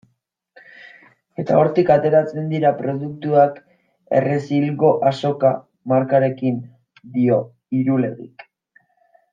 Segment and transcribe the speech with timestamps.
[1.43, 3.59] Eta hortik ateratzen dira produktuak
[4.21, 5.53] Errezilgo Azoka
[5.95, 6.59] markarekin,
[7.21, 7.39] dio
[7.83, 8.49] Irulegik.